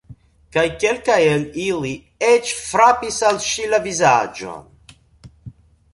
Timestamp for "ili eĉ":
1.65-2.55